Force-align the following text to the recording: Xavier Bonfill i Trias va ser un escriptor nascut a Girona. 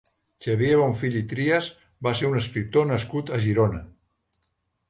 Xavier 0.45 0.77
Bonfill 0.79 1.17
i 1.19 1.21
Trias 1.33 1.67
va 2.07 2.13
ser 2.21 2.31
un 2.31 2.39
escriptor 2.41 2.91
nascut 2.93 3.33
a 3.37 3.41
Girona. 3.45 3.87